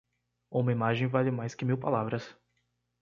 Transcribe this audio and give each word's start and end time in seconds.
Uma 0.49 0.71
imagem 0.71 1.05
vale 1.07 1.29
mais 1.29 1.53
que 1.53 1.63
mil 1.63 1.77
palavras. 1.77 2.35